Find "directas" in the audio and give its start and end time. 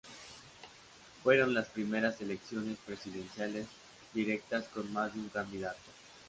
4.15-4.65